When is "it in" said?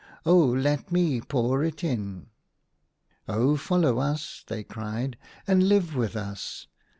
1.63-2.25